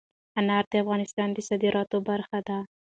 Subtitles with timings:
[0.39, 2.57] انار د افغانستان د صادراتو برخه ده.